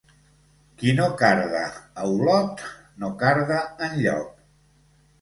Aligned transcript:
Qui 0.79 0.95
no 0.99 1.05
carda 1.19 1.61
a 1.75 2.09
Olot, 2.15 2.67
no 3.05 3.15
carda 3.23 3.63
enlloc. 3.93 4.39